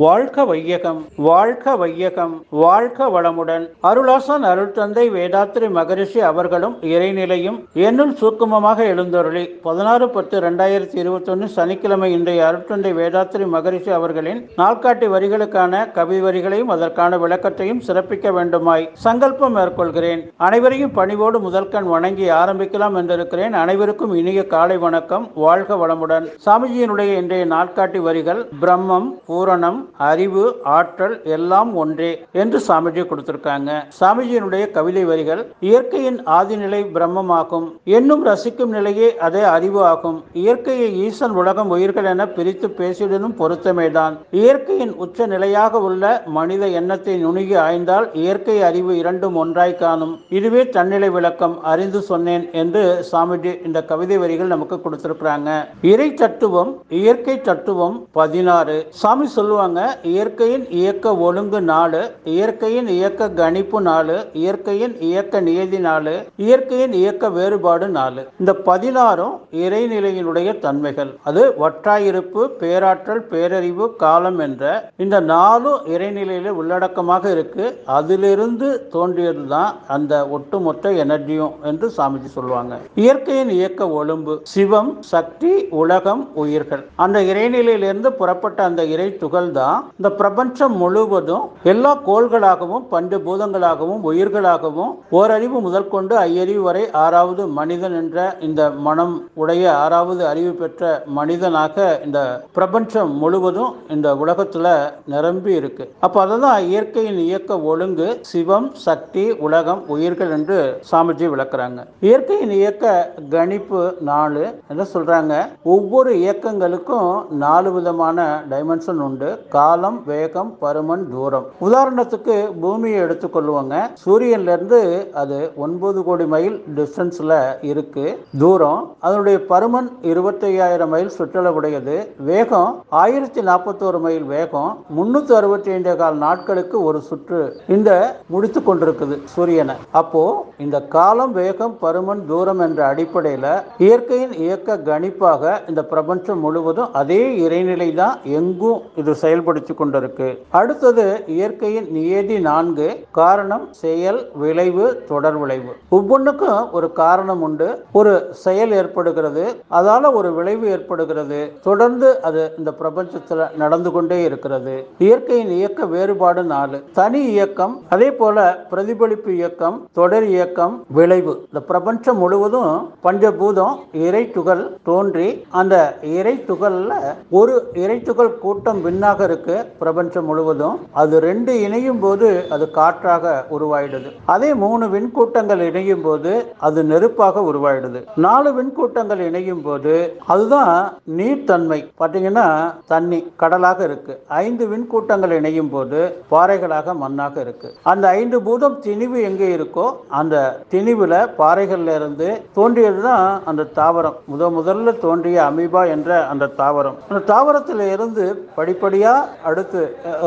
[0.00, 3.64] வாழ்க வையகம் வாழ்க வையகம் வாழ்க வளமுடன்.
[3.82, 9.44] அருளாசன் அருள் தந்தை வேதாத்திரி மகரிஷி அவர்களும் இறைநிலையும் என்னுள் சூக்குமமாக எழுந்தருளி.
[9.46, 17.18] பதினாறு பத்து ரெண்டாயிரத்தி இருபத்தொன்னு சனிக்கிழமை இன்றைய அருட்தந்தை வேதாத்திரி மகரிஷி அவர்களின் நாள்காட்டி வரிகளுக்கான கவி வரிகளையும் அதற்கான
[17.18, 20.22] விளக்கத்தையும் சிறப்பிக்க வேண்டுமாய் சங்கல்பம் மேற்கொள்கிறேன்.
[20.36, 23.58] அனைவரையும் பணிவோடு முதல்கண் வணங்கி ஆரம்பிக்கலாம் என்றிருக்கிறேன்.
[23.64, 25.30] அனைவருக்கும் இனிய காலை வணக்கம்.
[25.34, 26.28] வாழ்க வளமுடன்.
[26.46, 33.70] சாமிஜியினுடைய இன்றைய நாட்காட்டி வரிகள் பிரம்மம் பூரணம் அறிவு ஆற்றல் எல்லாம் ஒன்றே என்று சாமிஜி கொடுத்திருக்காங்க.
[34.00, 37.66] சாமிஜியினுடைய கவிதை வரிகள் இயற்கையின் ஆதிநிலை பிரம்மமாகும்.
[37.84, 40.18] என்னும் ரசிக்கும் நிலையே அதே அறிவு ஆகும்.
[40.32, 44.14] இயற்கையை ஈசன் உலகம் உயிர்கள் என பிரித்து பேசிடனும் பொருத்தமேதான்.
[44.30, 50.14] இயற்கையின் உச்ச நிலையாக உள்ள மனித எண்ணத்தை நுணுகி ஆய்ந்தால் இயற்கை அறிவு இரண்டும் ஒன்றாய் காணும்.
[50.28, 55.50] இதுவே தன்னிலை விளக்கம் அறிந்து சொன்னேன் என்று சாமிஜி இந்த கவிதை வரிகள் நமக்கு கொடுத்திருக்கிறாங்க.
[55.92, 58.86] இறை தத்துவம் இயற்கை தத்துவம் பதினாறு.
[59.00, 66.92] சாமி சொல்லுவாங்க இயற்கையின் இயக்க ஒழுங்கு நாலு இயற்கையின் இயக்க கணிப்பு நாலு இயற்கையின் இயக்க நியதி நாலு இயற்கையின்
[66.92, 71.12] இயக்க வேறுபாடு நாலு இந்த பதினாறும் இறைநிலையினுடைய தன்மைகள்.
[71.24, 74.64] அது வற்றாயிருப்பு பேராற்றல் பேரறிவு காலம் என்ற
[74.96, 77.66] இந்த நாலும் இறைநிலையில உள்ளடக்கமாக இருக்கு.
[77.98, 82.74] அதிலிருந்து தோன்றியதுதான் அந்த ஒட்டுமொத்த எனர்ஜியும் என்று சாமிஜி சொல்லுவாங்க.
[82.94, 86.84] இயற்கையின் இயக்க ஒழும்பு சிவம் சக்தி உலகம் உயிர்கள்.
[86.94, 94.92] அந்த இறைநிலையிலிருந்து புறப்பட்ட அந்த இறை துகள் தான் இந்த பிரபஞ்சம் முழுவதும் எல்லா கோள்களாகவும் பண்டு பூதங்களாகவும் உயிர்களாகவும்
[95.18, 101.76] ஓரறிவு முதல் கொண்டு ஐயறிவு வரை ஆறாவது மனிதன் என்ற இந்த மனம் உடைய ஆறாவது அறிவு பெற்ற மனிதனாக
[102.06, 102.18] இந்த
[102.56, 104.66] பிரபஞ்சம் முழுவதும் இந்த உலகத்துல
[105.12, 105.84] நிரம்பி இருக்கு.
[106.06, 110.58] அப்ப அதுதான் இயற்கையின் இயக்க ஒழுங்கு சிவம் சக்தி உலகம் உயிர்கள் என்று
[110.90, 111.80] சாமிஜி விளக்குறாங்க.
[112.08, 112.94] இயற்கையின் இயக்க
[113.34, 115.34] கணிப்பு நாலு என்ன சொல்றாங்க?
[115.74, 117.10] ஒவ்வொரு இயக்கங்களுக்கும்
[117.44, 119.30] நாலு விதமான டைமென்ஷன் உண்டு.
[119.56, 121.46] காலம் வேகம் பருமன் தூரம்.
[121.66, 124.80] உதாரணத்துக்கு பூமியை எடுத்துக்கொள்வோங்க சூரியன்ல இருந்து
[125.22, 127.32] அது ஒன்பது கோடி மைல் டிஸ்டன்ஸ்ல
[127.70, 128.04] இருக்கு.
[128.42, 131.96] தூரம் அதனுடைய பருமன் இருபத்தையாயிரம் மைல் சுற்றளவுடையது.
[132.30, 132.70] வேகம்
[133.02, 137.42] ஆயிரத்தி நாற்பத்தோரு மைல் வேகம் முன்னூத்தி அறுபத்தி ஐந்து கால் நாட்களுக்கு ஒரு சுற்று.
[137.76, 137.90] இந்த
[138.34, 139.76] முடித்து கொண்டிருக்குது சூரியனை.
[140.00, 140.24] அப்போ
[140.66, 143.48] இந்த காலம் வேகம் பருமன் தூரம் என்ற அடிப்படையில்
[143.86, 150.38] இயற்கையின் இயக்க கணிப்பாக இந்த பிரபஞ்சம் முழுவதும் அதே இறைநிலை தான் எங்கும் இது செயல்படுத்தி கொண்டிருக்கு.
[150.50, 155.76] அடுத்தது இயற்கையின் நியதி நான்கு காரணம் செயல் விளைவு தொடர் விளைவு.
[155.88, 157.84] ஒவ்வொன்றுக்கும் ஒரு காரணம் உண்டு.
[157.92, 161.52] ஒரு செயல் ஏற்படுகிறது அதால ஒரு விளைவு ஏற்படுகிறது.
[161.62, 164.86] தொடர்ந்து அது இந்த பிரபஞ்சத்தில் நடந்து கொண்டே இருக்கிறது.
[164.98, 166.82] இயற்கையின் இயக்க வேறுபாடு நாலு.
[166.92, 171.34] தனி இயக்கம் அதே போல பிரதிபலிப்பு இயக்கம் தொடர் இயக்கம் விளைவு.
[171.44, 176.92] இந்த பிரபஞ்சம் முழுவதும் பஞ்சபூதம் இறை துகள் தோன்றி அந்த இறை துகள்ல
[177.30, 180.76] ஒரு இறை துகள் கூட்டம் விண்ணாக இருக்கு பிரபஞ்சம் முழுவதும்.
[181.02, 184.10] அது ரெண்டு இணையும் போது அது காற்றாக உருவாயிடுது.
[184.34, 186.32] அதே மூணு விண்கூட்டங்கள் இணையும் போது
[186.68, 188.00] அது நெருப்பாக உருவாயிடுது.
[188.26, 189.94] நாலு விண்கூட்டங்கள் இணையும் போது
[190.34, 190.74] அதுதான்
[191.18, 191.80] நீர்த்தன்மை.
[192.00, 192.46] பார்த்தீங்கன்னா
[192.92, 194.14] தண்ணி கடலாக இருக்கு.
[194.44, 196.00] ஐந்து விண்கூட்டங்கள் இணையும் போது
[196.32, 197.68] பாறைகளாக மண்ணாக இருக்கு.
[197.92, 199.86] அந்த ஐந்து பூதம் திணிவு எங்கே இருக்கோ
[200.20, 200.36] அந்த
[200.74, 204.16] திணிவுல பாறைகள்ல இருந்து தோன்றியதுதான் அந்த தாவரம்.
[204.32, 206.98] முத முதல்ல தோன்றிய அமீபா என்ற அந்த தாவரம்.
[207.08, 208.24] அந்த தாவரத்தில் இருந்து
[208.56, 209.14] படிப்படியா
[209.48, 209.82] அடுத்து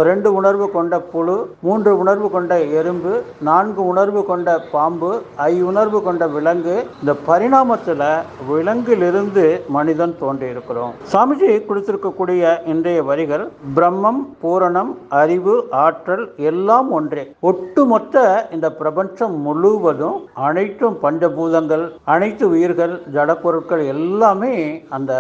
[0.10, 1.36] ரெண்டு உணர்வு கொண்ட புழு
[1.68, 3.14] மூன்று உணர்வு கொண்ட எறும்பு
[3.50, 5.12] நான்கு உணர்வு கொண்ட பாம்பு
[5.50, 6.76] ஐ உணர்வு கொண்ட விலங்கு.
[7.02, 8.06] இந்த பரிணாமத்தில்
[8.50, 9.46] விலங்கிலிருந்து
[9.78, 10.94] மனிதன் தோன்றியிருக்கிறோம்.
[11.14, 13.46] சாமிஜி கொடுத்திருக்கக்கூடிய இன்றைய வரிகள்
[13.78, 15.56] பிரம்மம் பூரணம் அறிவு
[15.86, 17.24] ஆற்றல் எல்லாம் ஒன்றே.
[17.52, 24.54] ஒட்டுமொத்த இந்த பிரபஞ்சம் முழுவதும் அனைத்தும் பஞ்சபூதங்கள் அனைத்து உயிர்கள் ஜடப்பொருட்கள் எல்லாமே
[24.98, 25.14] அந்த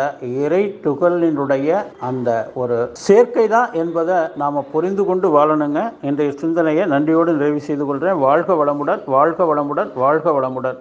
[0.43, 1.69] இறை துகளினுடைய
[2.09, 2.29] அந்த
[2.61, 5.81] ஒரு சேர்க்கை தான் என்பதை நாம புரிந்து கொண்டு வாழணுங்க.
[6.01, 10.79] இன்றைய சிந்தனையை நன்றியோடு நிறைவு செய்து கொள்கிறேன் வாழ்க வளமுடன் வாழ்க வளமுடன் வாழ்க வளமுடன்.